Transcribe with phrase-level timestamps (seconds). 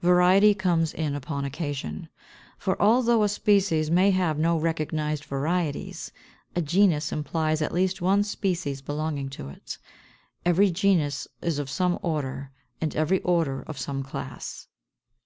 [0.00, 2.08] Variety comes in upon occasion.
[2.56, 6.10] For, although a species may have no recognized varieties,
[6.56, 9.76] a genus implies at least one species belonging to it;
[10.42, 12.50] every genus is of some order,
[12.80, 14.68] and every order of some class.